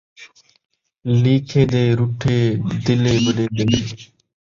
لیکھے 1.21 1.61
دے 1.71 1.83
رُٹھے 1.97 2.37
دلیں 2.85 3.19
منین٘دن 3.23 3.71